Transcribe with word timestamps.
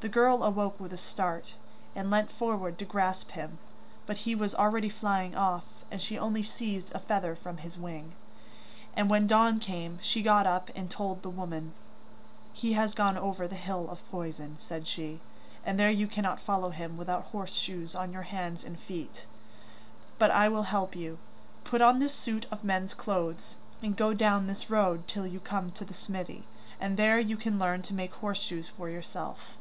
The 0.00 0.08
girl 0.10 0.44
awoke 0.44 0.78
with 0.78 0.92
a 0.92 0.98
start, 0.98 1.54
and 1.96 2.10
leant 2.10 2.30
forward 2.30 2.78
to 2.78 2.84
grasp 2.84 3.30
him, 3.30 3.56
but 4.04 4.18
he 4.18 4.34
was 4.34 4.54
already 4.54 4.90
flying 4.90 5.34
off, 5.34 5.64
and 5.90 5.98
she 5.98 6.18
only 6.18 6.42
seized 6.42 6.92
a 6.94 6.98
feather 6.98 7.34
from 7.34 7.56
his 7.56 7.78
wing. 7.78 8.12
And 8.94 9.08
when 9.08 9.26
dawn 9.26 9.60
came, 9.60 9.98
she 10.02 10.20
got 10.22 10.46
up 10.46 10.68
and 10.74 10.90
told 10.90 11.22
the 11.22 11.30
woman. 11.30 11.72
'He 12.52 12.74
has 12.74 12.92
gone 12.92 13.16
over 13.16 13.48
the 13.48 13.54
hill 13.54 13.88
of 13.88 14.06
poison,' 14.10 14.58
said 14.60 14.86
she, 14.86 15.20
'and 15.64 15.78
there 15.78 15.88
you 15.90 16.06
cannot 16.06 16.38
follow 16.42 16.68
him 16.68 16.98
without 16.98 17.24
horse 17.32 17.54
shoes 17.54 17.94
on 17.94 18.12
your 18.12 18.24
hands 18.24 18.62
and 18.62 18.78
feet. 18.78 19.24
But 20.18 20.30
I 20.30 20.50
will 20.50 20.64
help 20.64 20.94
you. 20.94 21.16
Put 21.64 21.80
on 21.80 21.98
this 21.98 22.12
suit 22.12 22.44
of 22.50 22.62
men's 22.62 22.92
clothes, 22.92 23.56
and 23.82 23.96
go 23.96 24.12
down 24.12 24.48
this 24.48 24.68
road 24.68 25.08
till 25.08 25.26
you 25.26 25.40
come 25.40 25.70
to 25.70 25.84
the 25.86 25.94
smithy, 25.94 26.46
and 26.78 26.98
there 26.98 27.18
you 27.18 27.38
can 27.38 27.58
learn 27.58 27.80
to 27.80 27.94
make 27.94 28.12
horse 28.16 28.42
shoes 28.42 28.68
for 28.68 28.90
yourself. 28.90 29.56